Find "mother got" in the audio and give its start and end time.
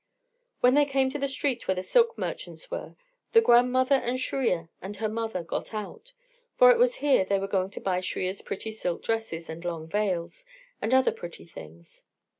5.07-5.75